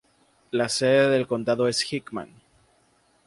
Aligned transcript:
La 0.51 0.67
sede 0.67 1.09
del 1.09 1.27
condado 1.27 1.67
es 1.67 1.93
Hickman. 1.93 2.27